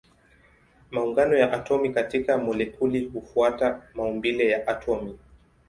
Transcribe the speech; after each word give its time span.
Maungano 0.91 1.37
ya 1.37 1.51
atomi 1.53 1.89
katika 1.89 2.37
molekuli 2.37 3.05
hufuata 3.05 3.81
maumbile 3.93 4.47
ya 4.49 4.67
atomi. 4.67 5.19